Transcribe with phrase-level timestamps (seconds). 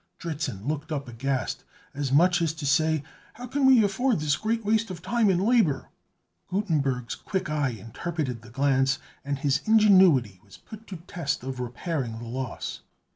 [0.17, 1.63] Dritzhn looked up aghast,
[1.93, 3.03] as much as to say,
[3.35, 5.89] "How can we afford this great waste of time and labor?"
[6.49, 11.59] Gutenberg's quick eye interpreted the glance, and his ingenuity was put to the test of
[11.59, 12.81] repairing the loss.